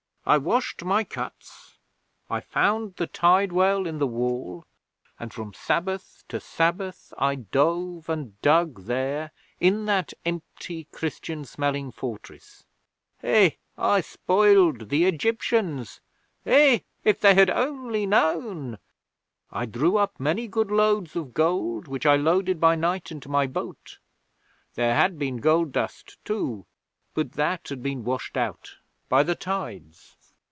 I 0.23 0.37
washed 0.37 0.85
my 0.85 1.03
cuts. 1.03 1.79
I 2.29 2.41
found 2.41 2.95
the 2.97 3.07
tide 3.07 3.51
well 3.51 3.87
in 3.87 3.97
the 3.97 4.05
wall, 4.07 4.65
and 5.19 5.33
from 5.33 5.51
Sabbath 5.51 6.23
to 6.29 6.39
Sabbath 6.39 7.11
I 7.17 7.33
dove 7.35 8.07
and 8.07 8.39
dug 8.41 8.83
there 8.83 9.31
in 9.59 9.85
that 9.87 10.13
empty, 10.23 10.83
Christian 10.91 11.43
smelling 11.43 11.91
fortress. 11.91 12.65
Hé! 13.23 13.57
I 13.79 14.01
spoiled 14.01 14.89
the 14.89 15.05
Egyptians! 15.05 16.01
Hé! 16.45 16.83
If 17.03 17.19
they 17.19 17.33
had 17.33 17.49
only 17.49 18.05
known! 18.05 18.77
I 19.51 19.65
drew 19.65 19.97
up 19.97 20.19
many 20.19 20.47
good 20.47 20.69
loads 20.69 21.15
of 21.15 21.33
gold, 21.33 21.87
which 21.87 22.05
I 22.05 22.15
loaded 22.15 22.59
by 22.59 22.75
night 22.75 23.11
into 23.11 23.27
my 23.27 23.47
boat. 23.47 23.97
There 24.75 24.93
had 24.93 25.17
been 25.17 25.37
gold 25.37 25.71
dust 25.71 26.23
too, 26.23 26.67
but 27.15 27.31
that 27.33 27.69
had 27.69 27.81
been 27.81 28.03
washed 28.03 28.37
out 28.37 28.75
by 29.09 29.23
the 29.23 29.35
tides.' 29.35 30.15